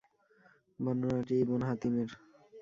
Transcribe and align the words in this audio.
বর্ণনাটি 0.79 1.35
Ibn 1.43 1.61
হাতিমের। 1.69 2.09